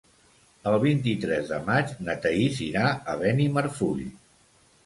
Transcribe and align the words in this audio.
El 0.69 0.77
vint-i-tres 0.83 1.51
de 1.51 1.59
maig 1.69 1.93
na 2.07 2.15
Thaís 2.25 2.63
irà 2.71 2.89
a 3.15 3.19
Benimarfull. 3.23 4.05